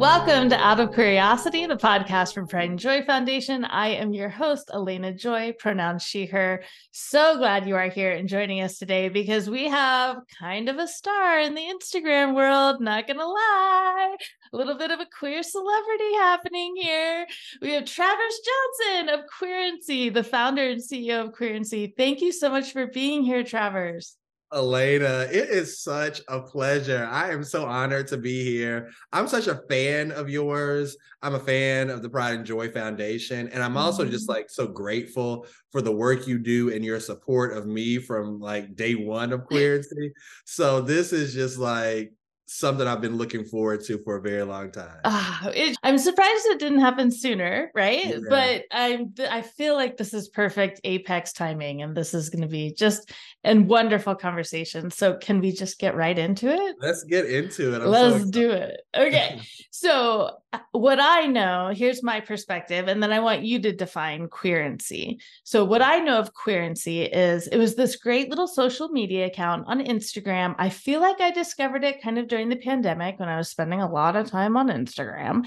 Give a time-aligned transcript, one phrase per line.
[0.00, 3.66] Welcome to Out of Curiosity, the podcast from Pride and Joy Foundation.
[3.66, 6.64] I am your host, Elena Joy, pronouns she, her.
[6.90, 10.88] So glad you are here and joining us today because we have kind of a
[10.88, 14.16] star in the Instagram world, not gonna lie.
[14.54, 17.26] A little bit of a queer celebrity happening here.
[17.60, 18.40] We have Travers
[18.88, 21.92] Johnson of Queerency, the founder and CEO of Queerency.
[21.94, 24.16] Thank you so much for being here, Travers.
[24.52, 27.08] Elena, it is such a pleasure.
[27.10, 28.90] I am so honored to be here.
[29.12, 30.96] I'm such a fan of yours.
[31.22, 33.48] I'm a fan of the Pride and Joy Foundation.
[33.50, 34.38] And I'm also just mm-hmm.
[34.38, 38.74] like so grateful for the work you do and your support of me from like
[38.74, 40.12] day one of Queerency.
[40.44, 42.12] so this is just like
[42.52, 44.98] something I've been looking forward to for a very long time.
[45.04, 48.04] Uh, it, I'm surprised it didn't happen sooner, right?
[48.04, 48.18] Yeah.
[48.28, 52.48] But I'm I feel like this is perfect apex timing, and this is going to
[52.48, 53.12] be just
[53.44, 54.90] a wonderful conversation.
[54.90, 56.76] So can we just get right into it?
[56.80, 57.82] Let's get into it.
[57.82, 58.80] I'm Let's so do it.
[58.96, 59.40] Okay.
[59.70, 64.28] so uh, what I know, here's my perspective, and then I want you to define
[64.28, 65.20] queerency.
[65.44, 69.64] So what I know of queerency is it was this great little social media account
[69.68, 70.56] on Instagram.
[70.58, 73.80] I feel like I discovered it kind of during the pandemic when I was spending
[73.80, 75.46] a lot of time on Instagram.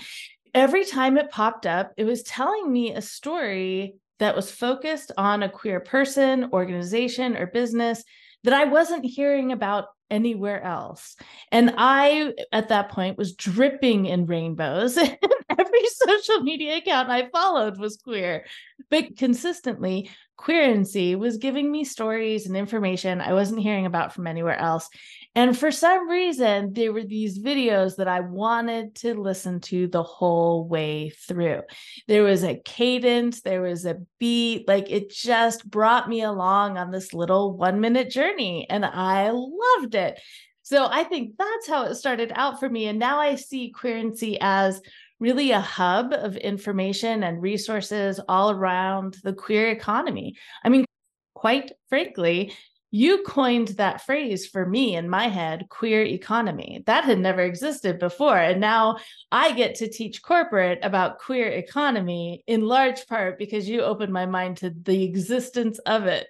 [0.54, 5.44] Every time it popped up, it was telling me a story that was focused on
[5.44, 8.04] a queer person, organization, or business
[8.44, 11.16] that I wasn't hearing about anywhere else.
[11.52, 14.98] And I, at that point, was dripping in rainbows.
[15.50, 18.46] Every social media account I followed was queer,
[18.90, 24.58] but consistently, Queerency was giving me stories and information I wasn't hearing about from anywhere
[24.58, 24.90] else.
[25.36, 30.03] And for some reason, there were these videos that I wanted to listen to the
[30.03, 31.62] whole way through.
[32.08, 36.92] There was a cadence, there was a beat, like it just brought me along on
[36.92, 40.20] this little one minute journey, and I loved it.
[40.62, 42.86] So I think that's how it started out for me.
[42.88, 44.81] And now I see Queerency as
[45.20, 50.35] really a hub of information and resources all around the queer economy.
[50.63, 50.85] I mean,
[51.34, 52.53] quite frankly,
[52.96, 56.84] you coined that phrase for me in my head queer economy.
[56.86, 58.38] That had never existed before.
[58.38, 58.98] And now
[59.31, 64.28] i get to teach corporate about queer economy in large part because you opened my
[64.28, 66.28] mind to the existence of it.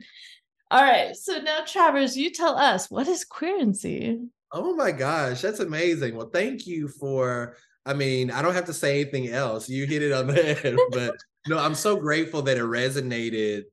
[0.71, 1.13] All right.
[1.17, 4.21] So now travers you tell us what is queerency
[4.53, 6.15] oh my gosh that's amazing.
[6.15, 9.67] Well thank you for i mean i don't have to say anything else.
[9.67, 13.63] You hit it on the head but no i'm so grateful that it resonated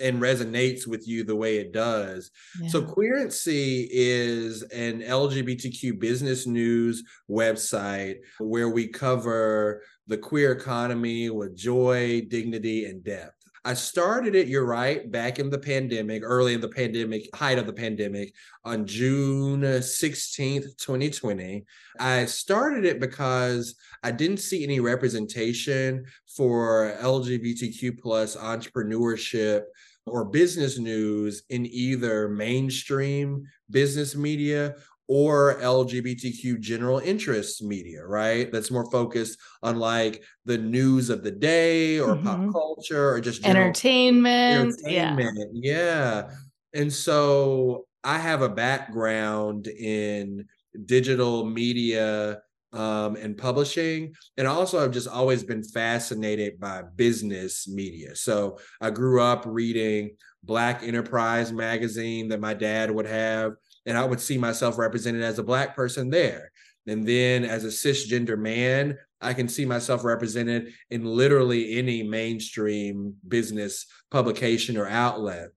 [0.00, 2.30] and resonates with you the way it does.
[2.60, 2.68] Yeah.
[2.68, 11.56] So Queerency is an LGBTQ business news website where we cover the queer economy with
[11.56, 13.32] joy, dignity, and depth.
[13.66, 17.66] I started it, you're right, back in the pandemic, early in the pandemic, height of
[17.66, 18.32] the pandemic,
[18.64, 21.64] on June 16th, 2020.
[21.98, 23.74] I started it because
[24.04, 26.04] I didn't see any representation
[26.36, 29.64] for LGBTQ plus entrepreneurship
[30.06, 34.74] or business news in either mainstream business media
[35.08, 38.50] or LGBTQ general interest media, right?
[38.50, 42.26] That's more focused on like the news of the day or mm-hmm.
[42.26, 44.76] pop culture or just entertainment.
[44.84, 45.50] Entertainment.
[45.54, 46.22] Yeah.
[46.24, 46.30] yeah.
[46.74, 50.46] And so I have a background in
[50.84, 52.40] digital media
[52.76, 54.14] um, and publishing.
[54.36, 58.14] And also, I've just always been fascinated by business media.
[58.14, 63.52] So I grew up reading Black Enterprise magazine that my dad would have,
[63.86, 66.52] and I would see myself represented as a Black person there.
[66.86, 73.14] And then as a cisgender man, I can see myself represented in literally any mainstream
[73.26, 75.48] business publication or outlet.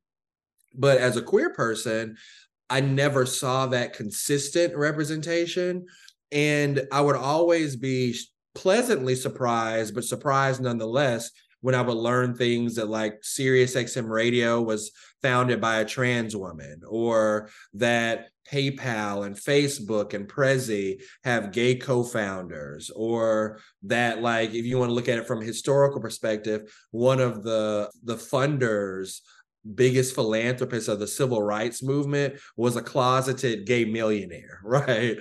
[0.74, 2.16] But as a queer person,
[2.70, 5.88] I never saw that consistent representation.
[6.32, 8.16] And I would always be
[8.56, 11.32] pleasantly surprised, but surprised nonetheless
[11.62, 14.92] when I would learn things that like Sirius XM radio was
[15.22, 22.90] founded by a trans woman, or that PayPal and Facebook and Prezi have gay co-founders,
[22.96, 27.20] or that like if you want to look at it from a historical perspective, one
[27.20, 29.20] of the the funders
[29.76, 35.18] biggest philanthropist of the civil rights movement was a closeted gay millionaire, right?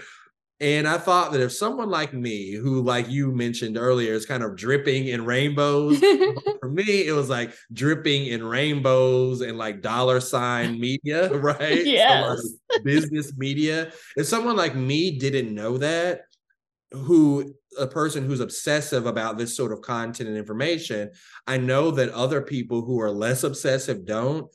[0.60, 4.42] And I thought that if someone like me, who, like you mentioned earlier, is kind
[4.42, 5.98] of dripping in rainbows,
[6.60, 11.86] for me, it was like dripping in rainbows and like dollar sign media, right?
[11.86, 12.40] Yes.
[12.40, 13.92] So like business media.
[14.16, 16.22] If someone like me didn't know that,
[16.90, 21.10] who a person who's obsessive about this sort of content and information,
[21.46, 24.50] I know that other people who are less obsessive don't.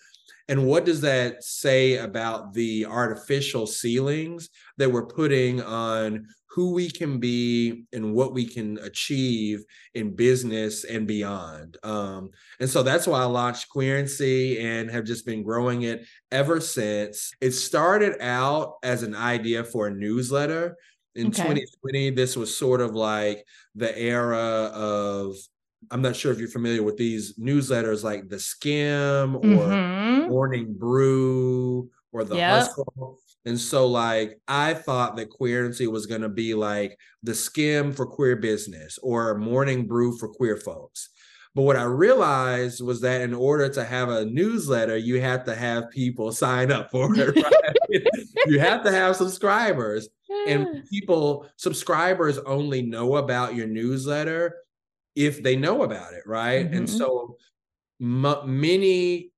[0.49, 6.89] And what does that say about the artificial ceilings that we're putting on who we
[6.89, 9.63] can be and what we can achieve
[9.95, 11.77] in business and beyond.
[11.81, 12.29] Um,
[12.59, 17.31] and so that's why I launched Queerency and have just been growing it ever since.
[17.41, 20.77] It started out as an idea for a newsletter.
[21.15, 21.41] In okay.
[21.41, 23.43] 2020, this was sort of like
[23.73, 25.35] the era of
[25.91, 30.29] I'm not sure if you're familiar with these newsletters like the Skimm or mm-hmm.
[30.29, 32.51] Morning Brew or the yep.
[32.51, 33.19] Hustle.
[33.45, 38.05] And so, like, I thought that Queerency was going to be like the Skimm for
[38.05, 41.09] queer business or Morning Brew for queer folks.
[41.55, 45.55] But what I realized was that in order to have a newsletter, you have to
[45.55, 47.35] have people sign up for it.
[47.89, 48.03] Right?
[48.47, 50.09] you have to have subscribers.
[50.47, 54.55] And people, subscribers only know about your newsletter
[55.15, 56.65] if they know about it, right?
[56.65, 56.77] Mm-hmm.
[56.77, 57.37] And so
[58.01, 59.31] m- many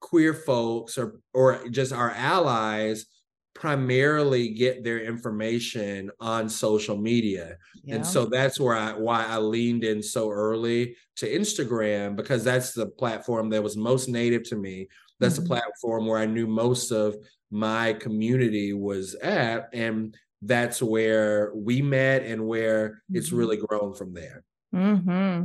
[0.00, 3.06] queer folks or or just our allies
[3.54, 7.56] primarily get their information on social media.
[7.84, 7.96] Yeah.
[7.96, 12.72] And so that's where I why I leaned in so early to Instagram because that's
[12.72, 14.88] the platform that was most native to me.
[15.20, 15.44] That's mm-hmm.
[15.44, 17.16] the platform where I knew most of
[17.50, 23.16] my community was at and that's where we met and where mm-hmm.
[23.16, 24.44] it's really grown from there.
[24.76, 25.44] Mm-hmm.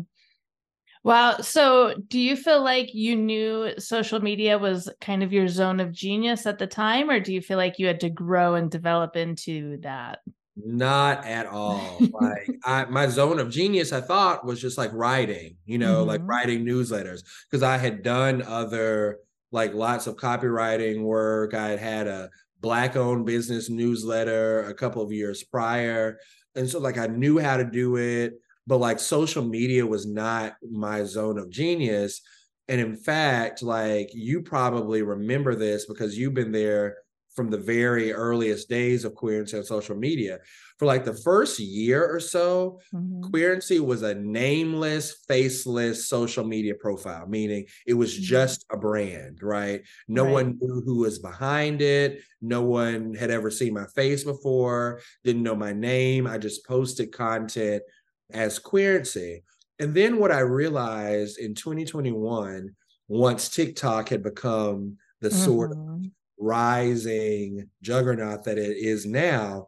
[1.04, 1.38] Wow.
[1.42, 5.92] So, do you feel like you knew social media was kind of your zone of
[5.92, 9.16] genius at the time, or do you feel like you had to grow and develop
[9.16, 10.20] into that?
[10.56, 11.98] Not at all.
[12.00, 16.10] like I, my zone of genius, I thought was just like writing, you know, mm-hmm.
[16.10, 19.20] like writing newsletters because I had done other
[19.52, 21.54] like lots of copywriting work.
[21.54, 22.30] I had had a
[22.60, 26.20] black owned business newsletter a couple of years prior.
[26.56, 28.34] And so like I knew how to do it
[28.68, 32.22] but like social media was not my zone of genius.
[32.68, 36.98] And in fact, like you probably remember this because you've been there
[37.36, 40.40] from the very earliest days of Queerency on social media.
[40.78, 43.30] For like the first year or so, mm-hmm.
[43.30, 48.24] Queerency was a nameless, faceless social media profile, meaning it was mm-hmm.
[48.24, 49.82] just a brand, right?
[50.08, 50.34] No right.
[50.34, 52.22] one knew who was behind it.
[52.42, 56.28] No one had ever seen my face before, didn't know my name.
[56.28, 57.84] I just posted content
[58.34, 59.44] as queerency.
[59.80, 62.76] And then what I realized in 2021,
[63.08, 65.46] once TikTok had become the mm-hmm.
[65.46, 66.08] sort of mm-hmm.
[66.40, 69.68] rising juggernaut that it is now,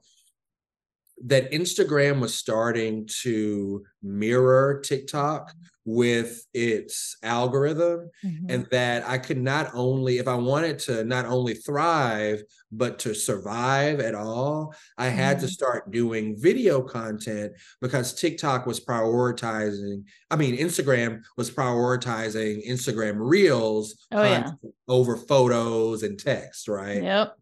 [1.25, 5.53] that Instagram was starting to mirror TikTok
[5.85, 8.45] with its algorithm mm-hmm.
[8.49, 12.41] and that I could not only if I wanted to not only thrive
[12.71, 15.17] but to survive at all I mm-hmm.
[15.17, 15.51] had to mm-hmm.
[15.51, 24.07] start doing video content because TikTok was prioritizing I mean Instagram was prioritizing Instagram reels
[24.11, 24.51] oh, yeah.
[24.87, 27.37] over photos and text right Yep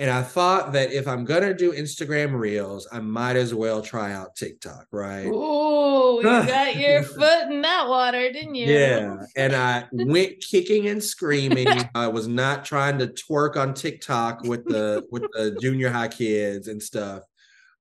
[0.00, 4.14] and I thought that if I'm gonna do Instagram Reels, I might as well try
[4.14, 5.30] out TikTok, right?
[5.30, 8.66] Oh, you got your foot in that water, didn't you?
[8.66, 9.18] Yeah.
[9.36, 11.68] And I went kicking and screaming.
[11.94, 16.66] I was not trying to twerk on TikTok with the with the junior high kids
[16.66, 17.24] and stuff.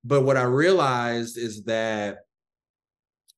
[0.03, 2.17] But what I realized is that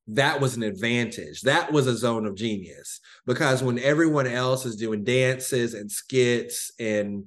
[0.07, 1.41] that was an advantage.
[1.41, 6.71] That was a zone of genius because when everyone else is doing dances and skits
[6.79, 7.25] and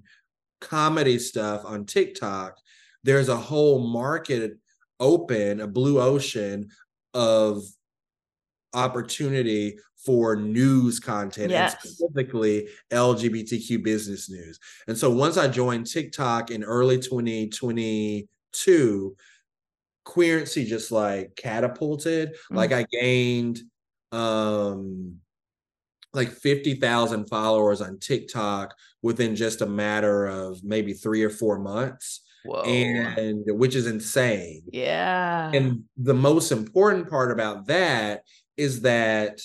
[0.64, 2.58] comedy stuff on TikTok,
[3.02, 4.58] there's a whole market
[4.98, 6.70] open, a blue ocean
[7.12, 7.62] of
[8.72, 11.72] opportunity for news content yes.
[11.72, 14.60] and specifically LGBTQ business news.
[14.86, 19.16] And so once I joined TikTok in early 2022,
[20.04, 22.30] queerency just like catapulted.
[22.30, 22.56] Mm-hmm.
[22.56, 23.60] Like I gained
[24.12, 25.20] um
[26.14, 32.20] like 50,000 followers on TikTok within just a matter of maybe three or four months.
[32.44, 32.62] Whoa.
[32.62, 34.64] And which is insane.
[34.72, 35.50] Yeah.
[35.52, 38.22] And the most important part about that
[38.56, 39.40] is that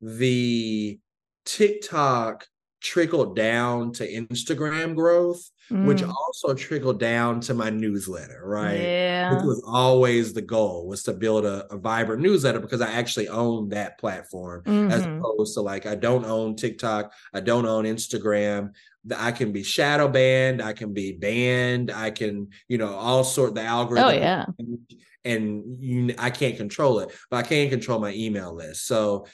[0.00, 0.98] the
[1.44, 2.46] TikTok
[2.84, 5.86] trickled down to Instagram growth, mm.
[5.86, 8.78] which also trickled down to my newsletter, right?
[8.78, 9.34] Yeah.
[9.34, 13.28] Which was always the goal was to build a, a vibrant newsletter because I actually
[13.28, 14.90] own that platform mm-hmm.
[14.90, 18.72] as opposed to like I don't own TikTok, I don't own Instagram.
[19.16, 23.54] I can be shadow banned, I can be banned, I can, you know, all sort
[23.54, 24.08] the algorithm.
[24.08, 24.44] Oh yeah.
[25.24, 28.86] And you, I can't control it, but I can control my email list.
[28.86, 29.26] So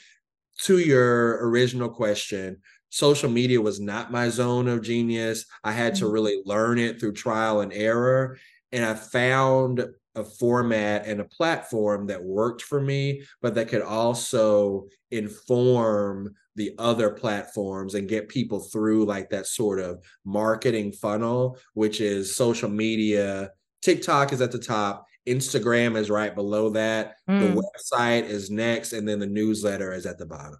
[0.63, 5.45] to your original question, social media was not my zone of genius.
[5.63, 6.13] I had to mm-hmm.
[6.13, 8.37] really learn it through trial and error.
[8.71, 9.83] And I found
[10.15, 16.75] a format and a platform that worked for me, but that could also inform the
[16.77, 22.69] other platforms and get people through like that sort of marketing funnel, which is social
[22.69, 23.51] media.
[23.81, 27.15] TikTok is at the top, Instagram is right below that.
[27.29, 27.39] Mm.
[27.39, 30.57] The website is next, and then the newsletter is at the bottom.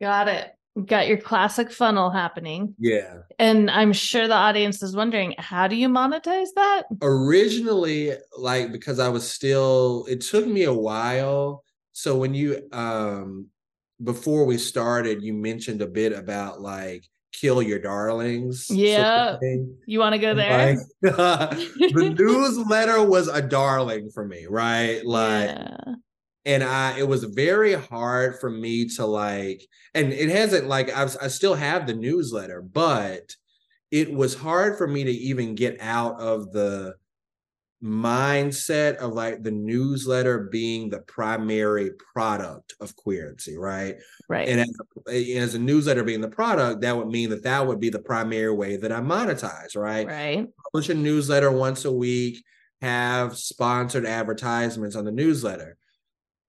[0.00, 0.52] Got it.
[0.86, 2.74] Got your classic funnel happening.
[2.78, 3.18] Yeah.
[3.38, 6.84] And I'm sure the audience is wondering, how do you monetize that?
[7.02, 11.64] Originally, like because I was still, it took me a while.
[11.92, 13.48] So when you um
[14.02, 18.66] before we started, you mentioned a bit about like kill your darlings.
[18.66, 19.36] sort of Yeah.
[19.86, 20.76] You want to go there?
[20.76, 25.04] Like, the newsletter was a darling for me, right?
[25.04, 25.94] Like, yeah.
[26.44, 31.16] And I, it was very hard for me to like, and it hasn't like I've,
[31.20, 33.34] I still have the newsletter, but
[33.90, 36.94] it was hard for me to even get out of the
[37.82, 43.96] mindset of like the newsletter being the primary product of queerency, right?
[44.28, 44.48] right.
[44.48, 44.70] And as
[45.08, 47.98] a, as a newsletter being the product, that would mean that that would be the
[47.98, 50.06] primary way that I monetize, right?
[50.06, 50.46] right.
[50.64, 52.44] Publish a newsletter once a week,
[52.82, 55.76] have sponsored advertisements on the newsletter.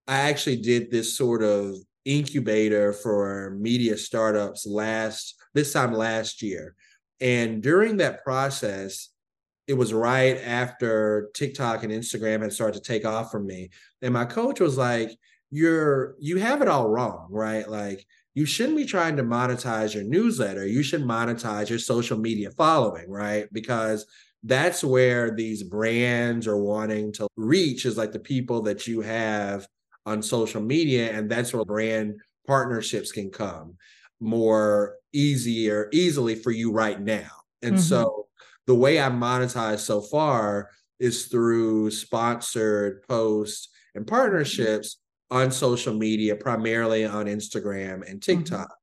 [0.08, 6.76] I actually did this sort of incubator for media startups last this time last year.
[7.20, 9.10] And during that process,
[9.68, 13.70] it was right after TikTok and Instagram had started to take off for me.
[14.02, 15.12] And my coach was like,
[15.52, 17.68] You're you have it all wrong, right?
[17.70, 20.66] Like you shouldn't be trying to monetize your newsletter.
[20.66, 23.48] You should monetize your social media following, right?
[23.52, 24.06] Because
[24.44, 29.68] that's where these brands are wanting to reach is like the people that you have
[30.06, 31.12] on social media.
[31.12, 33.78] And that's where brand partnerships can come
[34.20, 37.30] more easier, easily for you right now.
[37.62, 37.80] And Mhm.
[37.80, 38.28] so
[38.68, 44.98] the way I monetize so far is through sponsored posts and partnerships
[45.32, 48.74] on social media, primarily on Instagram and TikTok.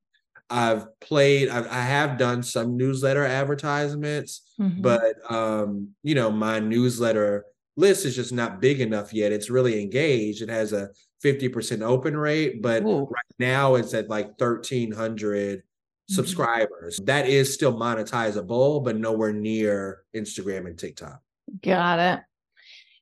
[0.50, 4.82] I've played, I've, I have done some newsletter advertisements, Mhm.
[4.82, 7.44] but um, you know, my newsletter
[7.78, 9.32] list is just not big enough yet.
[9.32, 10.42] It's really engaged.
[10.42, 10.90] It has a
[11.24, 13.04] 50% open rate, but Ooh.
[13.04, 15.62] right now it's at like 1300
[16.10, 16.14] Mm-hmm.
[16.14, 16.98] subscribers.
[17.04, 21.20] That is still monetizable, but nowhere near Instagram and TikTok.
[21.62, 22.20] Got it.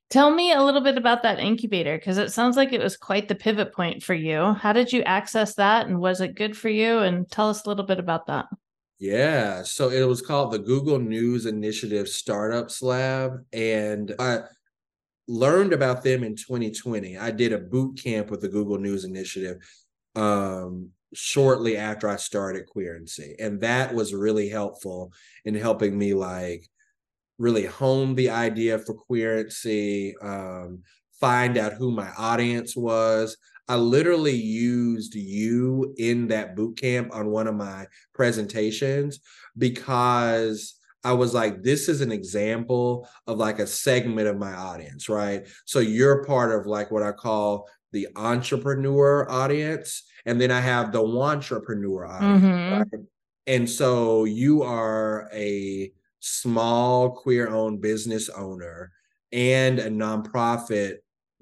[0.09, 3.29] Tell me a little bit about that incubator because it sounds like it was quite
[3.29, 4.53] the pivot point for you.
[4.53, 6.99] How did you access that and was it good for you?
[6.99, 8.47] And tell us a little bit about that.
[8.99, 9.63] Yeah.
[9.63, 13.45] So it was called the Google News Initiative Startups Lab.
[13.53, 14.41] And I
[15.27, 17.17] learned about them in 2020.
[17.17, 19.57] I did a boot camp with the Google News Initiative
[20.15, 23.35] um, shortly after I started Queerency.
[23.39, 25.11] And that was really helpful
[25.45, 26.67] in helping me like
[27.37, 30.83] really hone the idea for Queerency, um,
[31.19, 33.37] find out who my audience was.
[33.67, 39.19] I literally used you in that boot camp on one of my presentations
[39.57, 45.07] because I was like, this is an example of like a segment of my audience,
[45.09, 45.47] right?
[45.65, 50.03] So you're part of like what I call the entrepreneur audience.
[50.25, 52.43] And then I have the entrepreneur audience.
[52.43, 52.71] Mhm.
[52.91, 53.01] right?
[53.45, 58.91] And so you are a small queer owned business owner
[59.31, 60.95] and a nonprofit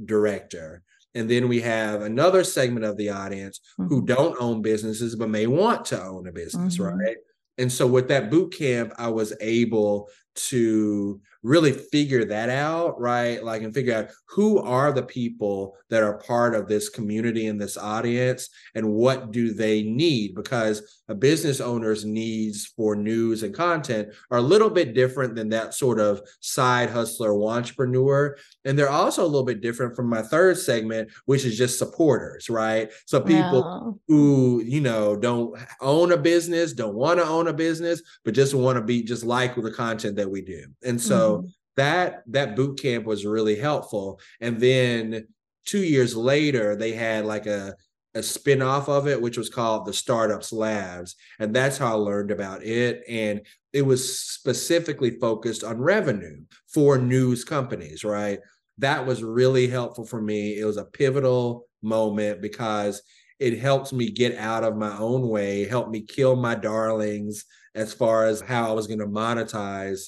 [0.04, 0.84] director.
[1.16, 4.06] And then we have another segment of the audience who Mhm.
[4.06, 6.98] don't own businesses but may want to own a business, Mhm.
[7.00, 7.18] right?
[7.58, 13.44] And so with that boot camp, I was able to really figure that out, right?
[13.44, 17.62] Like, and figure out who are the people that are part of this community and
[17.62, 20.34] this audience and what do they need?
[20.34, 25.50] Because a business owner's needs for news and content are a little bit different than
[25.50, 28.36] that sort of side hustler entrepreneur.
[28.66, 32.50] And they're also a little bit different from my third segment, which is just supporters,
[32.50, 32.92] right?
[33.06, 34.00] So people Wow.
[34.08, 38.54] who you know don't own a business don't want to own a business but just
[38.54, 41.52] want to be just like the content that we do and so Mhm.
[41.76, 45.28] that that boot camp was really helpful and then
[45.66, 47.74] two years later they had like a
[48.14, 52.30] a spin-off of it which was called the startups labs and that's how i learned
[52.32, 53.42] about it and
[53.74, 56.38] it was specifically focused on revenue
[56.72, 58.40] for news companies right
[58.78, 63.02] that was really helpful for me it was a pivotal moment because
[63.40, 67.44] it helped me get out of my own way, helped me kill my darlings
[67.76, 70.04] as far as how I was going to monetize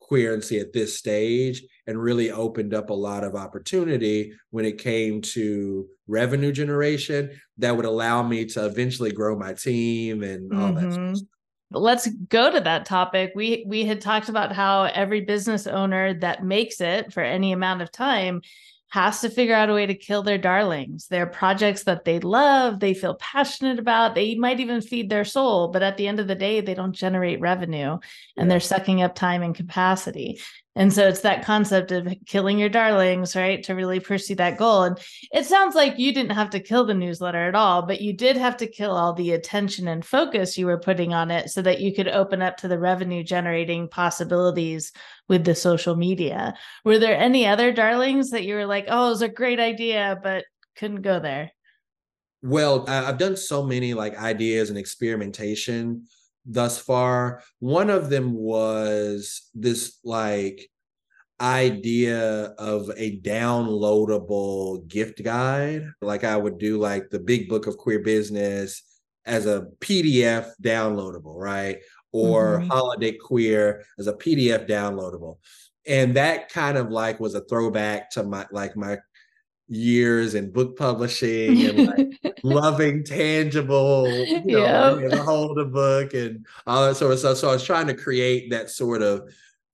[0.00, 5.20] queerency at this stage and really opened up a lot of opportunity when it came
[5.22, 10.92] to revenue generation that would allow me to eventually grow my team and all that.
[10.92, 11.16] sort of Mhm.
[11.16, 11.35] stuff.
[11.70, 13.32] Let's go to that topic.
[13.34, 17.82] We we had talked about how every business owner that makes it for any amount
[17.82, 18.42] of time
[18.90, 21.08] has to figure out a way to kill their darlings.
[21.08, 25.68] They're projects that they love, they feel passionate about, they might even feed their soul,
[25.68, 27.98] but at the end of the day, they don't generate revenue
[28.36, 30.40] and they're sucking up time and capacity.
[30.76, 33.62] And so it's that concept of killing your darlings, right?
[33.64, 34.82] To really pursue that goal.
[34.82, 34.98] And
[35.32, 38.36] it sounds like you didn't have to kill the newsletter at all, but you did
[38.36, 41.80] have to kill all the attention and focus you were putting on it so that
[41.80, 44.92] you could open up to the revenue generating possibilities
[45.28, 46.54] with the social media.
[46.84, 50.20] Were there any other darlings that you were like, oh, it was a great idea,
[50.22, 50.44] but
[50.76, 51.52] couldn't go there?
[52.42, 56.06] Well, I've done so many like ideas and experimentation
[56.46, 57.42] thus far.
[57.58, 60.70] One of them was this like
[61.40, 65.90] idea of a downloadable gift guide.
[66.00, 68.82] Like I would do like the big book of queer business
[69.26, 71.78] as a PDF downloadable, right?
[72.12, 72.68] Or mm-hmm.
[72.68, 75.38] holiday queer as a PDF downloadable.
[75.86, 78.98] And that kind of like was a throwback to my like my
[79.68, 85.18] years in book publishing and like loving tangible, you know, yep.
[85.20, 87.38] hold a book and all that sort of stuff.
[87.38, 89.28] So I was trying to create that sort of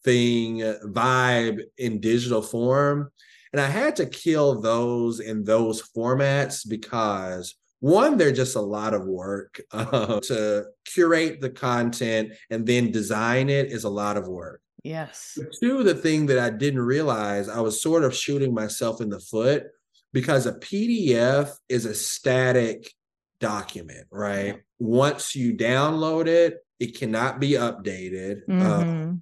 [0.04, 3.10] thing uh, vibe in digital form.
[3.52, 8.94] And I had to kill those in those formats because one, they're just a lot
[8.94, 9.60] of work.
[9.72, 14.62] Uh, to curate the content and then design it is a lot of work.
[14.84, 15.34] Yes.
[15.36, 19.10] But two, the thing that I didn't realize, I was sort of shooting myself in
[19.10, 19.64] the foot
[20.12, 22.92] because a PDF is a static
[23.40, 24.60] document, right?
[24.78, 28.48] Once you download it, it cannot be updated.
[28.48, 29.14] Um, mm-hmm.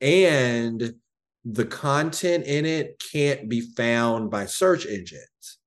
[0.00, 0.94] and
[1.44, 5.58] the content in it can't be found by search engines.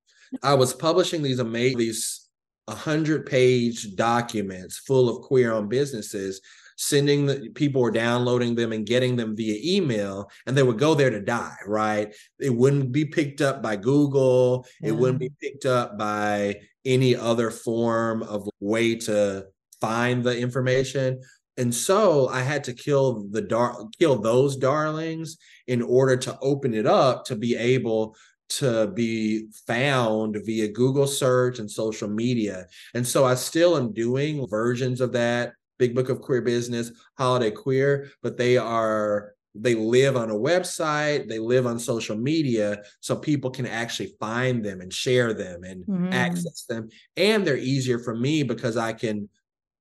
[0.42, 2.28] I was publishing these amazing, these
[2.66, 6.40] 100 page documents full of queer owned businesses
[6.76, 10.94] sending the people were downloading them and getting them via email and they would go
[10.94, 14.88] there to die right it wouldn't be picked up by google yeah.
[14.88, 19.44] it wouldn't be picked up by any other form of way to
[19.80, 21.20] find the information
[21.56, 25.36] and so i had to kill the dar- kill those darlings
[25.66, 28.16] in order to open it up to be able
[28.58, 32.66] to be found via Google search and social media.
[32.94, 37.50] And so I still am doing versions of that Big Book of Queer Business, Holiday
[37.50, 43.14] Queer, but they are they live on a website, they live on social media, so
[43.14, 46.12] people can actually find them and share them and mm.
[46.12, 46.88] access them.
[47.16, 49.28] And they're easier for me because I can,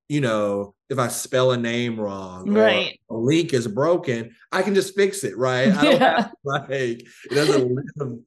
[0.10, 3.00] you know, if I spell a name wrong right.
[3.10, 5.70] a link is broken, I can just fix it, right?
[5.70, 6.22] I don't yeah.
[6.24, 8.20] have, like it doesn't live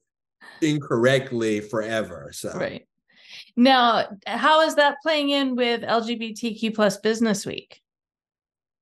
[0.63, 2.31] incorrectly forever.
[2.33, 2.87] So right.
[3.57, 7.81] Now, how is that playing in with LGBTQ plus Business Week?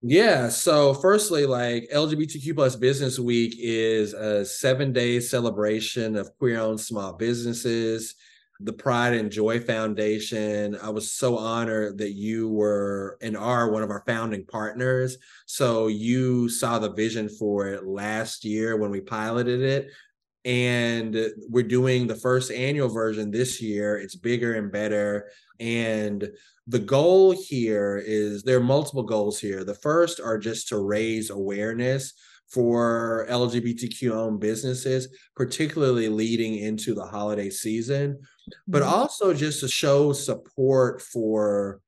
[0.01, 0.49] Yeah.
[0.49, 6.81] So, firstly, like LGBTQ plus Business Week is a seven day celebration of queer owned
[6.81, 8.15] small businesses.
[8.59, 10.77] The Pride and Joy Foundation.
[10.83, 15.19] I was so honored that you were and are one of our founding partners.
[15.47, 19.89] So, you saw the vision for it last year when we piloted it
[20.45, 21.17] and
[21.49, 26.29] we're doing the first annual version this year it's bigger and better and
[26.67, 31.31] the goal here is there are multiple goals here the first are just to raise
[31.31, 32.15] awareness
[32.49, 38.19] for lgbtq owned businesses particularly leading into the holiday season
[38.67, 38.93] but mm-hmm.
[38.93, 41.81] also just to show support for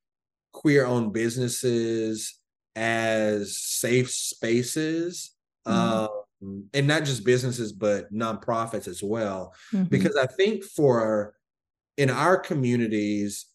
[0.52, 2.38] queer owned businesses
[2.76, 5.32] as safe spaces
[5.66, 6.04] mm-hmm.
[6.04, 6.13] um,
[6.72, 9.84] and not just businesses but nonprofits as well mm-hmm.
[9.84, 11.34] because i think for
[11.96, 13.46] in our communities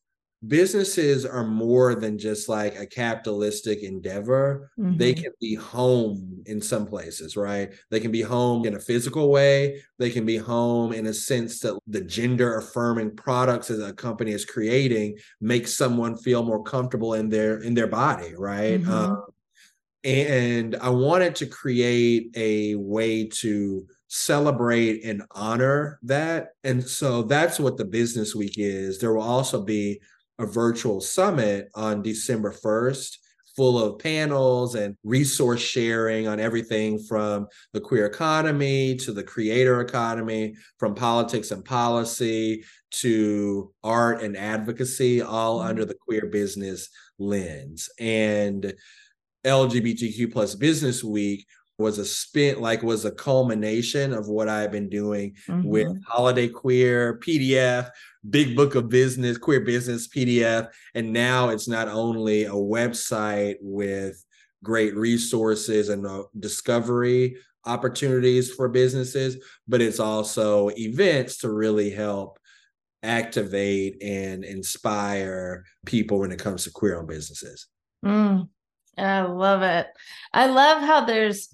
[0.47, 4.95] businesses are more than just like a capitalistic endeavor mm-hmm.
[4.97, 9.29] they can be home in some places right they can be home in a physical
[9.29, 13.91] way they can be home in a sense that the gender affirming products that a
[13.91, 18.91] company is creating makes someone feel more comfortable in their in their body right mm-hmm.
[18.91, 19.21] um,
[20.03, 26.49] and I wanted to create a way to celebrate and honor that.
[26.63, 28.99] And so that's what the business week is.
[28.99, 29.99] There will also be
[30.39, 33.17] a virtual summit on December 1st
[33.59, 39.81] full of panels and resource sharing on everything from the queer economy to the creator
[39.81, 45.67] economy, from politics and policy to art and advocacy, all mm-hmm.
[45.67, 47.89] under the queer business lens.
[47.99, 48.73] And
[49.45, 51.45] LGBTQ plus Business Week
[51.77, 55.67] was a spin, like was a culmination of what I've been doing mm-hmm.
[55.67, 57.89] with Holiday Queer PDF,
[58.29, 64.23] Big Book of Business, Queer Business PDF, and now it's not only a website with
[64.61, 72.39] great resources and uh, discovery opportunities for businesses, but it's also events to really help
[73.03, 77.67] activate and inspire people when it comes to queer owned businesses.
[78.03, 78.49] Mm,
[78.99, 79.87] I love it.
[80.33, 81.53] I love how there's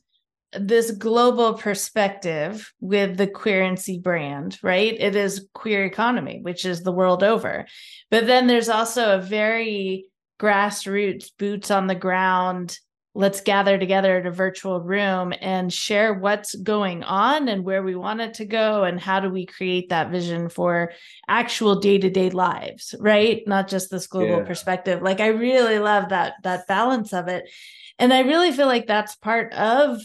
[0.52, 4.96] this global perspective with the queerency brand, right?
[4.98, 7.66] It is queer economy, which is the world over.
[8.10, 10.06] But then there's also a very
[10.40, 12.78] grassroots, boots on the ground
[13.16, 17.96] let's gather together in a virtual room and share what's going on and where we
[17.96, 20.92] want it to go and how do we create that vision for
[21.28, 23.42] actual day-to-day lives right?
[23.48, 24.44] Not just this global yeah.
[24.44, 25.02] perspective.
[25.02, 27.50] Like i really love that that balance of it.
[27.98, 30.00] And i really feel like that's part of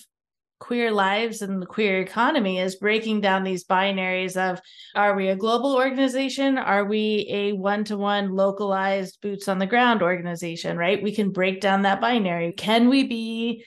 [0.61, 4.61] queer lives and the queer economy is breaking down these binaries of
[4.95, 6.59] are we a global organization?
[6.59, 11.03] Are we a one-to-one localized boots on the ground organization right?
[11.03, 12.53] We can break down that binary.
[12.53, 13.65] Can we be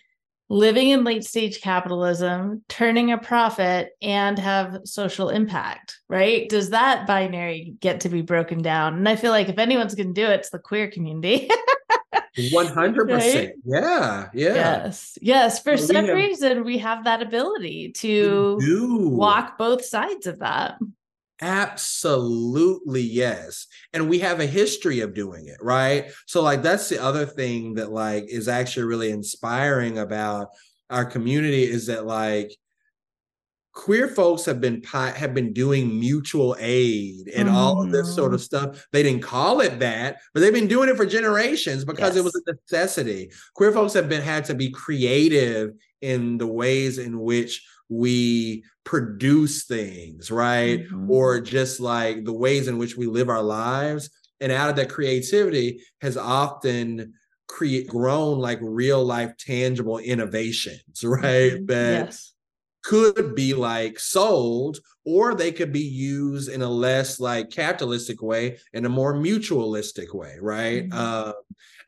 [0.50, 6.48] living in late stage capitalism turning a profit and have social impact right?
[6.48, 8.94] Does that binary get to be broken down?
[8.94, 11.50] And i feel like if anyone's going to do it it's the queer community
[12.38, 13.54] 100% right?
[13.64, 14.54] yeah yeah.
[14.54, 15.60] Yes yes.
[15.60, 18.58] For some have, reason we have that ability to
[19.12, 20.80] walk both sides of that.
[21.42, 23.68] Absolutely yes.
[23.92, 26.12] And we have a history of doing it right?
[26.26, 30.50] So like that's the other thing that like is actually really inspiring about
[30.90, 32.56] our community is that like
[33.74, 37.58] queer folks have been have been doing mutual aid and mm-hmm.
[37.58, 38.68] all of this sort of mm-hmm.
[38.68, 38.88] stuff.
[38.92, 42.18] They didn't call it that, but they've been doing it for generations because yes.
[42.18, 43.32] it was a necessity.
[43.56, 49.66] Queer folks have been had to be creative in the ways in which we produce
[49.66, 50.82] things, right?
[50.82, 51.12] Mm-hmm.
[51.12, 54.10] Or just like the ways in which we live our lives.
[54.40, 57.14] And out of that creativity has often
[57.48, 61.54] create grown like real life tangible innovations, right?
[61.54, 61.66] Mm-hmm.
[61.66, 62.33] That yes
[62.84, 68.58] could be like sold or they could be used in a less like capitalistic way
[68.74, 71.30] in a more mutualistic way right mm-hmm.
[71.30, 71.32] uh,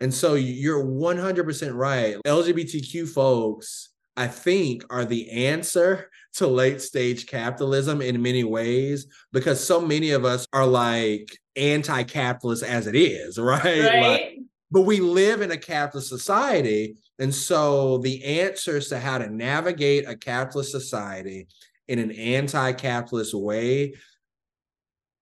[0.01, 7.27] and so you're 100% right lgbtq folks i think are the answer to late stage
[7.27, 13.37] capitalism in many ways because so many of us are like anti-capitalist as it is
[13.37, 14.01] right, right?
[14.01, 14.34] Like,
[14.71, 20.07] but we live in a capitalist society and so the answers to how to navigate
[20.07, 21.47] a capitalist society
[21.87, 23.93] in an anti-capitalist way,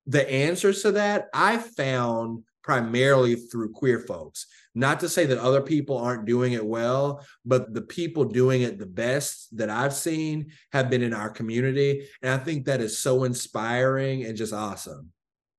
[0.08, 4.48] the answers to that I found primarily through queer folks.
[4.74, 8.80] Not to say that other people aren't doing it well, but the people doing it
[8.80, 12.08] the best that I've seen have been in our community.
[12.24, 15.10] And I think that is so inspiring and just awesome.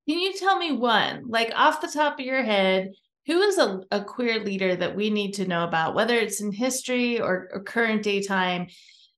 [0.09, 2.92] Can you tell me one, like off the top of your head,
[3.26, 6.52] who is a, a queer leader that we need to know about, whether it's in
[6.52, 8.66] history or, or current day time,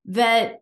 [0.06, 0.60] that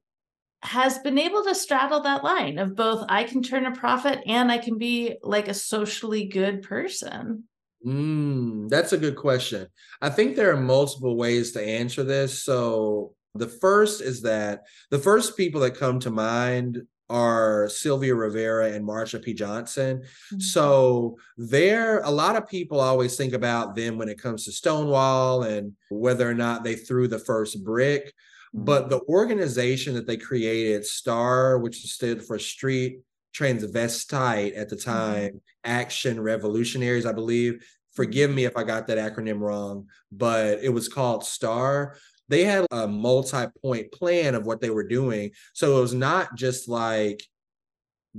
[0.63, 4.51] has been able to straddle that line of both I can turn a profit and
[4.51, 7.45] I can be like a socially good person?
[7.87, 9.67] Mm, that's a good question.
[10.01, 12.43] I think there are multiple ways to answer this.
[12.43, 18.73] So, the first is that the first people that come to mind are Sylvia Rivera
[18.73, 19.35] and Marsha P.
[19.35, 19.99] Johnson.
[19.99, 20.41] Mm-hmm.
[20.41, 25.43] So there, a lot of people always think about them when it comes to Stonewall
[25.43, 28.07] and whether or not they threw the first brick.
[28.55, 28.65] Mm-hmm.
[28.65, 33.01] But the organization that they created, STAR, which stood for Street
[33.37, 34.91] Transvestite at the mm-hmm.
[34.91, 35.39] time, mm-hmm.
[35.65, 37.65] Action Revolutionaries, I believe.
[37.95, 41.97] Forgive me if I got that acronym wrong, but it was called STAR
[42.35, 45.31] they had a multi-point plan of what they were doing.
[45.53, 47.23] So it was not just like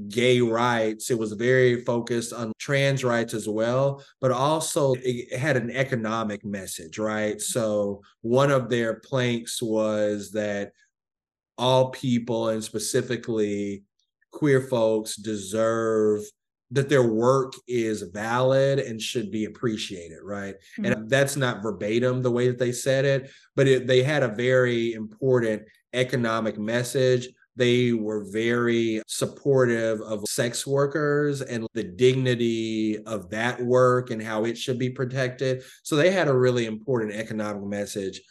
[0.07, 1.11] gay rights.
[1.11, 6.45] It was very focused on trans rights as well, but also it had an economic
[6.45, 7.41] message, right?
[7.41, 10.71] So one of their planks was that
[11.57, 13.83] all people and specifically
[14.31, 16.21] queer folks deserve
[16.71, 20.55] that their work is valid and should be appreciated, right?
[20.79, 20.85] Mm-hmm.
[20.85, 24.29] And that's not verbatim the way that they said it, but it, they had a
[24.35, 27.29] very important economic message.
[27.55, 34.43] They were very supportive of sex workers and the dignity of that work and how
[34.43, 35.63] it should be protected.
[35.83, 38.21] So they had a really important economic message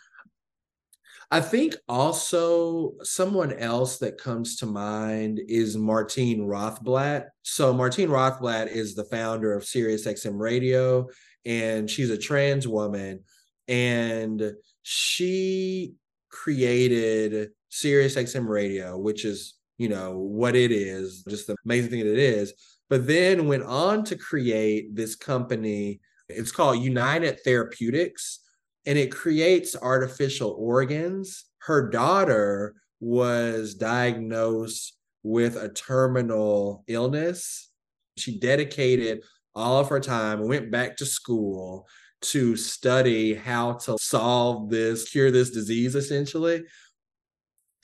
[1.34, 7.24] I think also someone else that comes to mind is Martine Rothblatt.
[7.42, 11.08] So Martine Rothblatt is the founder of SiriusXM Radio,
[11.44, 13.24] and she's a trans woman,
[13.66, 15.94] and she
[16.30, 22.12] created SiriusXM Radio, which is you know what it is, just the amazing thing that
[22.12, 22.54] it is.
[22.88, 25.98] But then went on to create this company.
[26.28, 28.38] It's called United Therapeutics
[28.86, 31.44] and it creates artificial organs.
[31.58, 37.70] Her daughter was diagnosed with a terminal illness.
[38.16, 39.22] She dedicated
[39.54, 41.86] all of her time, went back to school
[42.22, 46.64] to study how to solve this, cure this disease essentially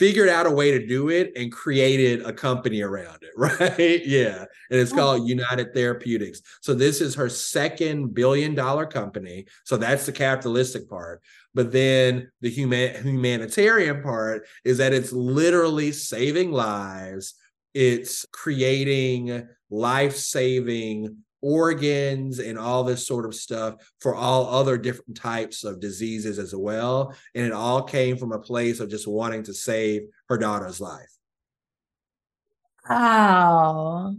[0.01, 4.01] figured out a way to do it and created a company around it, right?
[4.07, 4.47] yeah.
[4.71, 6.41] And it's called United Therapeutics.
[6.63, 9.45] So this is her second billion dollar company.
[9.65, 11.21] So that's the capitalistic part.
[11.53, 17.35] But then the human humanitarian part is that it's literally saving lives.
[17.75, 25.65] It's creating life-saving organs and all this sort of stuff for all other different types
[25.65, 27.15] of diseases as well.
[27.35, 31.11] And it all came from a place of just wanting to save her daughter's life.
[32.89, 34.17] Wow.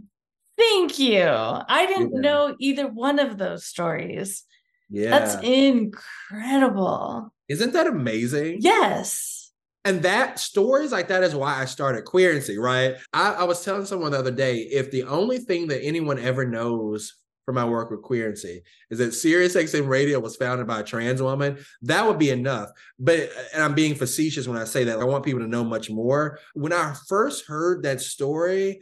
[0.56, 1.22] Thank you.
[1.22, 2.20] I didn't yeah.
[2.20, 4.44] know either one of those stories.
[4.88, 5.10] Yeah.
[5.10, 7.32] That's incredible.
[7.48, 8.58] Isn't that amazing?
[8.60, 9.41] Yes.
[9.84, 12.94] And that stories like that is why I started Queerency, right?
[13.12, 16.46] I, I, was telling someone the other day if the only thing that anyone ever
[16.46, 17.14] knows
[17.44, 21.20] from my work with Queerency is that Sirius XM Radio was founded by a trans
[21.20, 22.70] woman, that would be enough.
[22.98, 25.00] But and I'm being facetious when I say that.
[25.00, 26.38] I want people to know much more.
[26.54, 28.80] When I first heard that story,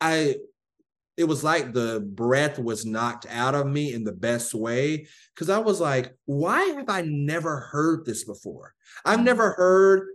[0.00, 0.36] I
[1.16, 5.48] it was like the breath was knocked out of me in the best way because
[5.48, 8.74] I was like, why have I never heard this before?
[9.04, 9.24] I've mm.
[9.24, 10.08] never heard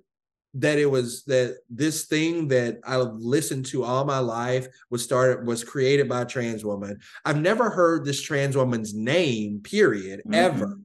[0.54, 5.48] that it was that this thing that I've listened to all my life was started
[5.48, 7.00] was created by a trans woman.
[7.24, 10.34] I've never heard this trans woman's name, period, mm-hmm.
[10.34, 10.78] ever.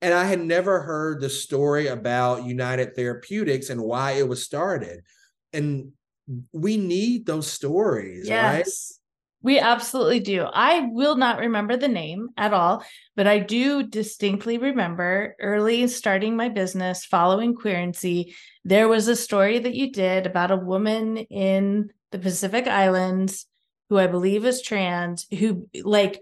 [0.00, 5.02] And I had never heard the story about United Therapeutics and why it was started.
[5.52, 5.92] And
[6.52, 8.54] we need those stories, yes.
[8.54, 8.97] right?
[9.40, 10.42] We absolutely do.
[10.52, 16.36] I will not remember the name at all, but I do distinctly remember early starting
[16.36, 18.34] my business, following Queerency.
[18.64, 23.46] There was a story that you did about a woman in the Pacific Islands
[23.88, 26.20] who I believe is trans, who like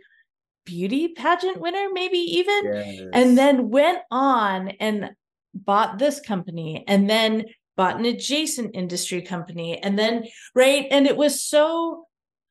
[0.67, 3.03] beauty pageant winner, maybe even, yes.
[3.13, 5.11] and then went on and
[5.55, 9.79] bought this company and then bought an adjacent industry company.
[9.79, 10.25] And then,
[10.55, 10.87] right.
[10.91, 12.07] And it was so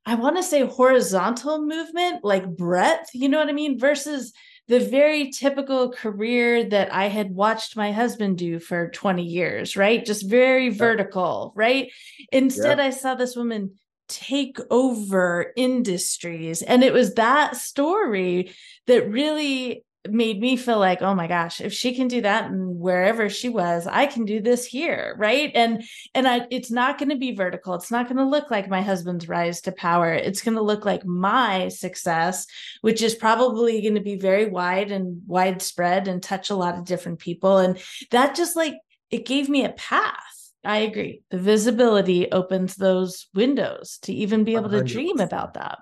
[0.06, 3.80] I want to say horizontal movement, like breadth, you know what I mean?
[3.80, 4.34] Versus
[4.68, 10.04] the very typical career that I had watched my husband do for 20 years, right?
[10.04, 11.92] Just very vertical, right?
[12.32, 13.76] Instead, I saw this woman
[14.08, 16.62] take over industries.
[16.62, 18.52] And it was that story
[18.88, 22.80] that really made me feel like oh my gosh if she can do that and
[22.80, 27.10] wherever she was i can do this here right and and I, it's not going
[27.10, 30.42] to be vertical it's not going to look like my husband's rise to power it's
[30.42, 32.46] going to look like my success
[32.82, 36.86] which is probably going to be very wide and widespread and touch a lot of
[36.86, 37.80] different people and
[38.12, 38.76] that just like
[39.12, 40.22] it gave me a path
[40.68, 41.22] I agree.
[41.30, 44.72] The visibility opens those windows to even be able 100%.
[44.72, 45.78] to dream about that.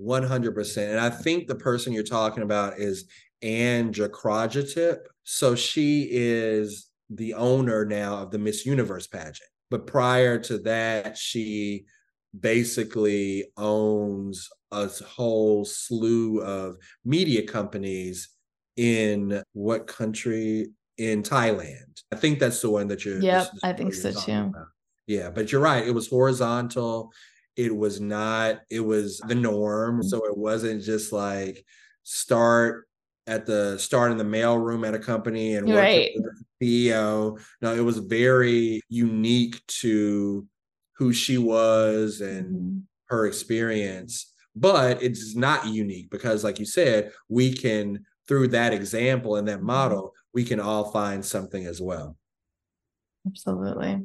[0.00, 0.90] 100%.
[0.90, 3.06] And I think the person you're talking about is
[3.42, 4.98] Anne Jakrajutatip.
[5.24, 9.50] So she is the owner now of the Miss Universe pageant.
[9.70, 11.84] But prior to that, she
[12.38, 18.28] basically owns a whole slew of media companies
[18.76, 20.68] in what country?
[20.98, 22.02] In Thailand.
[22.12, 23.22] I think that's the one that you're.
[23.22, 24.32] Yep, I think so too.
[24.32, 24.66] About.
[25.06, 25.86] Yeah, but you're right.
[25.86, 27.10] It was horizontal.
[27.56, 30.00] It was not, it was the norm.
[30.00, 30.08] Mm-hmm.
[30.08, 31.64] So it wasn't just like
[32.02, 32.86] start
[33.30, 36.10] at the start in the mailroom at a company and right.
[36.60, 37.40] CEO.
[37.62, 40.46] No, it was very unique to
[40.96, 42.78] who she was and mm-hmm.
[43.06, 44.32] her experience.
[44.56, 49.58] But it's not unique because, like you said, we can through that example and that
[49.58, 49.66] mm-hmm.
[49.66, 52.16] model, we can all find something as well.
[53.26, 54.02] Absolutely.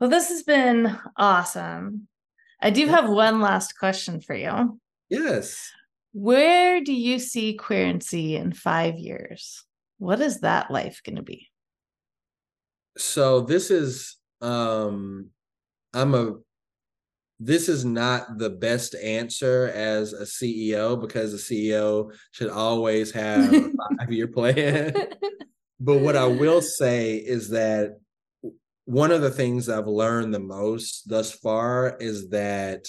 [0.00, 2.08] Well, this has been awesome.
[2.60, 4.80] I do have one last question for you.
[5.08, 5.70] Yes.
[6.12, 9.64] Where do you see Queerency in five years?
[9.98, 11.48] What is that life going to be?
[12.98, 15.30] So this is um
[15.94, 16.34] I'm a
[17.40, 23.52] this is not the best answer as a CEO because a CEO should always have
[23.52, 24.94] a five-year plan.
[25.80, 27.98] but what I will say is that
[28.84, 32.86] one of the things I've learned the most thus far is that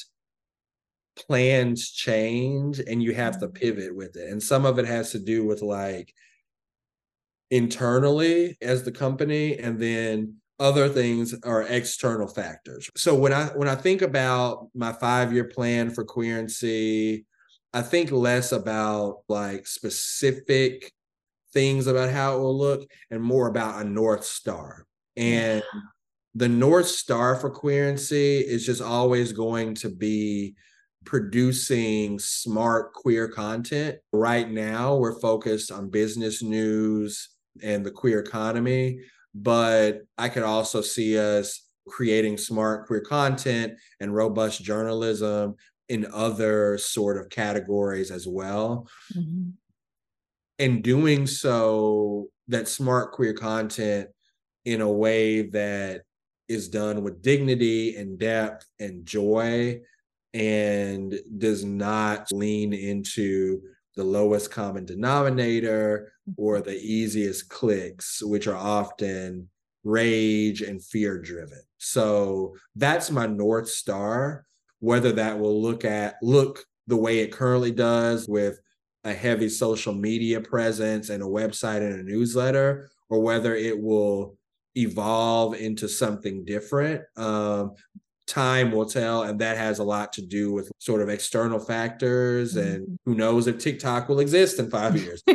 [1.16, 3.56] plans change and you have to mm-hmm.
[3.56, 4.30] pivot with it.
[4.32, 6.14] And some of it has to do with like
[7.52, 12.90] internally as the company and then other things are external factors.
[12.96, 17.26] So when I when I think about my 5-year plan for queerency,
[17.74, 20.92] I think less about like specific
[21.54, 24.86] things about how it will look and more about a north star.
[25.16, 25.80] And yeah.
[26.34, 30.56] the North Star for Queerency is just always going to be
[31.06, 33.98] producing smart queer content.
[34.12, 37.30] Right now, we're focused on business news
[37.62, 39.00] and the queer economy,
[39.34, 45.56] but I could also see us creating smart queer content and robust journalism
[45.90, 48.88] in other sort of categories as well.
[49.16, 49.50] Mm-hmm.
[50.60, 54.10] And doing so, that smart queer content
[54.66, 56.02] in a way that
[56.48, 59.80] is done with dignity and depth and joy
[60.34, 63.62] and does not lean into
[63.96, 69.50] the lowest common denominator or the easiest clicks, which are often
[69.84, 71.62] rage and fear driven.
[71.78, 74.46] So that's my North Star.
[74.80, 78.60] Whether that will look at look the way it currently does with
[79.04, 84.38] a heavy social media presence and a website and a newsletter, or whether it will
[84.76, 87.02] evolve into something different.
[87.16, 87.76] Um,
[88.28, 92.56] time will tell and that has a lot to do with sort of external factors
[92.56, 92.68] mm-hmm.
[92.68, 95.24] and who knows if tiktok will exist in five years.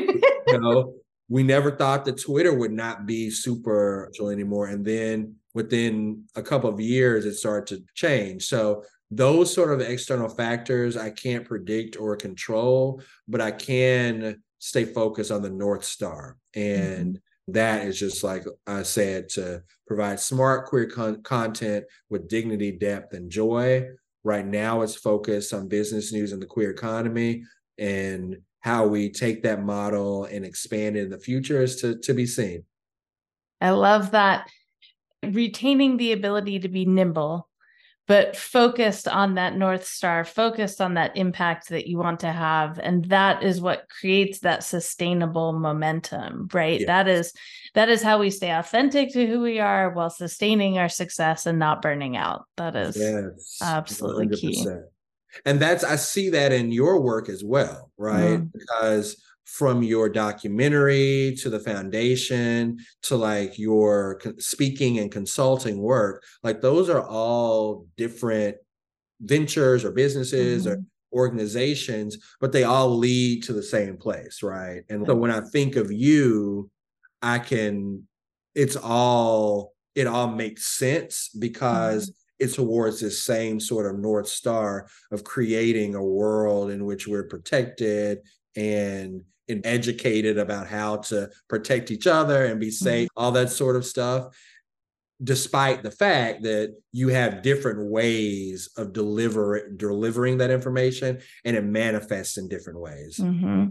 [0.49, 0.95] You know
[1.29, 6.71] we never thought that twitter would not be super anymore and then within a couple
[6.71, 8.47] of years it started to change.
[8.47, 14.87] So those sort of external factors i can't predict or control but i can stay
[14.87, 16.39] focused on the north star.
[16.55, 22.29] And mm-hmm that is just like I said to provide smart queer con- content with
[22.29, 23.87] dignity, depth, and joy.
[24.25, 27.45] Right now, it's focused on business news and the queer economy,
[27.79, 32.13] and how we take that model and expand it in the future is to to
[32.15, 32.65] be seen.
[33.61, 34.49] I love that
[35.23, 37.48] retaining the ability to be nimble
[38.09, 42.81] but focused on that north star focused on that impact that you want to have
[42.81, 46.87] and that is what creates that sustainable momentum right yes.
[46.87, 47.33] that is
[47.75, 51.59] that is how we stay authentic to who we are while sustaining our success and
[51.59, 54.41] not burning out that is yes, absolutely 100%.
[54.41, 54.67] key
[55.45, 58.53] and that's i see that in your work as well right mm.
[58.53, 66.61] because from your documentary to the foundation to like your speaking and consulting work like
[66.61, 68.55] those are all different
[69.23, 70.75] ventures or businesses mm-hmm.
[70.75, 70.85] or
[71.15, 75.77] organizations but they all lead to the same place right and so when i think
[75.77, 76.71] of you
[77.23, 78.07] i can
[78.55, 82.45] it's all it all makes sense because mm-hmm.
[82.45, 87.25] it's towards this same sort of north star of creating a world in which we're
[87.25, 88.19] protected
[88.55, 93.23] and and educated about how to protect each other and be safe, mm-hmm.
[93.23, 94.37] all that sort of stuff.
[95.23, 101.65] Despite the fact that you have different ways of deliver delivering that information and it
[101.65, 103.19] manifests in different ways.
[103.19, 103.67] Mm-hmm.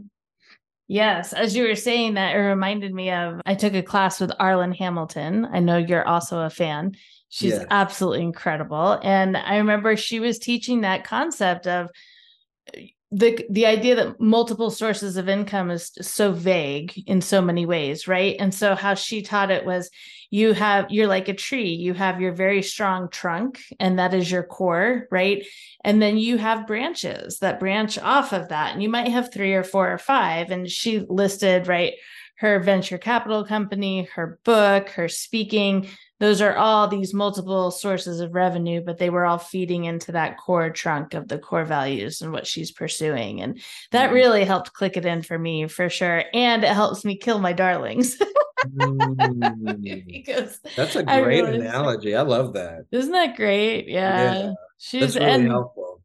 [0.90, 4.32] Yes, as you were saying that, it reminded me of I took a class with
[4.32, 5.46] Arlan Hamilton.
[5.46, 6.96] I know you're also a fan.
[7.30, 7.66] She's yeah.
[7.70, 9.00] absolutely incredible.
[9.04, 11.90] And I remember she was teaching that concept of
[13.12, 18.08] the the idea that multiple sources of income is so vague in so many ways
[18.08, 18.36] right?
[18.39, 19.89] And so how she taught it was
[20.30, 21.70] you have you're like a tree.
[21.70, 25.46] You have your very strong trunk and that is your core right?
[25.86, 28.74] And then you have branches that branch off of that.
[28.74, 30.52] And you might have three or four or five.
[30.52, 31.93] And she listed right
[32.39, 35.88] her venture capital company her book her speaking
[36.20, 40.38] those are all these multiple sources of revenue, but they were all feeding into that
[40.38, 43.42] core trunk of the core values and what she's pursuing.
[43.42, 44.14] And that mm.
[44.14, 46.24] really helped click it in for me for sure.
[46.34, 48.18] And it helps me kill my darlings.
[48.66, 50.06] mm.
[50.08, 52.16] because that's a great I analogy.
[52.16, 52.86] I love that.
[52.92, 53.88] Isn't that great?
[53.88, 54.34] Yeah.
[54.34, 56.02] yeah she's really and helpful.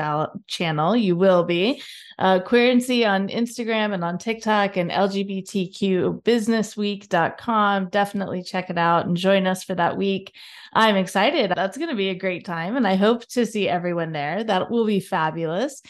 [0.48, 1.82] channel, you will be.
[2.18, 7.88] Uh, Queerency on Instagram and on TikTok and LGBTQbusinessweek.com.
[7.90, 10.34] Definitely check it out and join us for that week.
[10.72, 11.52] I'm excited.
[11.54, 12.76] That's going to be a great time.
[12.76, 14.44] And I hope to see everyone there.
[14.44, 15.82] That will be fabulous.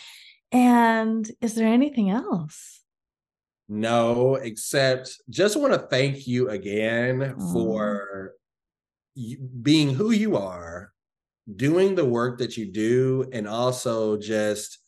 [0.52, 2.80] And is there anything else?
[3.68, 8.32] No, except just want to thank you again for
[9.62, 10.92] being who you are,
[11.54, 14.78] doing the work that you do, and also just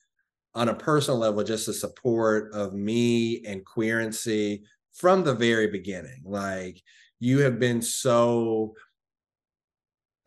[0.54, 4.62] on a personal level, just the support of me and queerency
[4.94, 6.22] from the very beginning.
[6.24, 6.80] Like
[7.18, 8.74] you have been so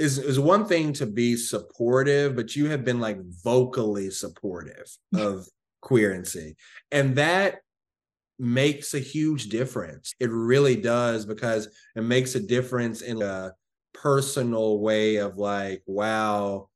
[0.03, 4.85] is is one thing to be supportive, but you have been like vocally supportive
[5.15, 5.47] of
[5.81, 6.57] queerency.
[6.91, 7.59] And that
[8.37, 10.13] makes a huge difference.
[10.19, 13.53] It really does because it makes a difference in a
[13.93, 16.67] personal way of like, wow,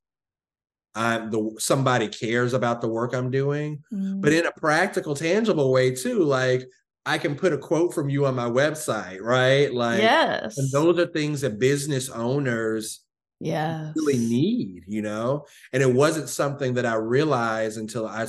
[0.95, 4.21] I'm the somebody cares about the work I'm doing, mm.
[4.21, 6.23] but in a practical, tangible way too.
[6.23, 6.63] Like
[7.05, 9.71] I can put a quote from you on my website, right?
[9.73, 13.01] Like, yes, and those are things that business owners
[13.39, 15.45] yeah really need you know?
[15.73, 18.25] And it wasn't something that i realized until i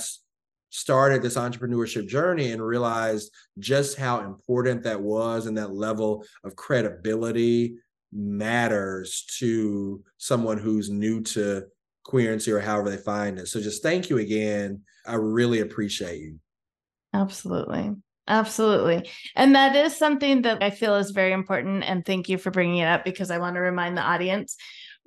[0.70, 6.56] started this entrepreneurship journey and realized just how important that was and that level of
[6.56, 7.76] credibility
[8.12, 11.64] matters to someone who's new to
[12.04, 13.48] queerency or however they find it.
[13.48, 14.82] So just thank you again.
[15.06, 16.38] I really appreciate you.
[17.14, 17.94] Absolutely.
[18.26, 19.08] Absolutely.
[19.36, 21.82] And that is something that I feel is very important.
[21.84, 24.56] And thank you for bringing it up because I want to remind the audience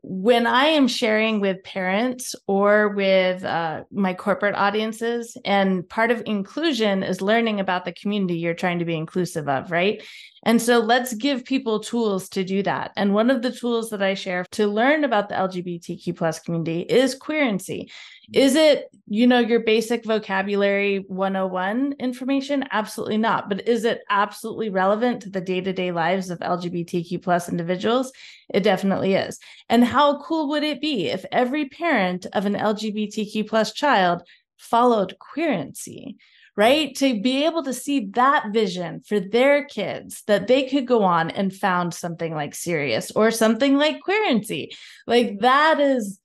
[0.04, 6.24] when I am sharing with parents or with uh, my corporate audiences, and part of
[6.26, 10.02] inclusion is learning about the community you're trying to be inclusive of, right?
[10.44, 12.92] And so let's give people tools to do that.
[12.98, 16.82] And one of the tools that I share to learn about the LGBTQ plus community
[16.82, 17.92] is queerency.
[18.34, 22.66] Is it, you know, your basic vocabulary 101 information?
[22.72, 23.50] Absolutely not.
[23.50, 28.12] But is it absolutely relevant to the day-to-day lives of LGBTQ plus individuals?
[28.54, 29.40] It definitely is.
[29.70, 34.24] And how cool would it be if every parent of an LGBTQ plus child
[34.58, 36.18] followed queerency?
[36.58, 36.94] right?
[36.98, 41.30] To be able to see that vision for their kids that they could go on
[41.30, 44.72] and found something like Sirius or something like Queerency.
[45.08, 46.20] Like that is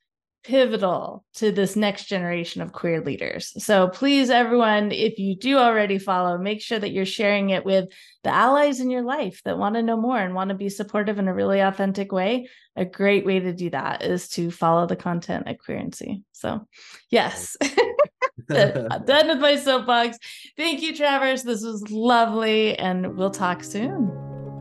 [0.47, 3.53] pivotal to this next generation of queer leaders.
[3.65, 7.89] So please, everyone, if you do already follow, make sure that you're sharing it with
[8.23, 11.19] the allies in your life that want to know more and want to be supportive
[11.19, 12.49] in a really authentic way.
[12.77, 16.23] A great way to do that is to follow the content at Queerency.
[16.33, 16.67] So,
[17.11, 17.57] yes.
[18.49, 20.19] Done with my soapbox.
[20.57, 21.43] Thank you, Travers.
[21.43, 24.13] This was lovely, and we'll talk soon.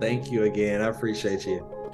[0.01, 0.81] Thank you again.
[0.81, 1.84] I appreciate you.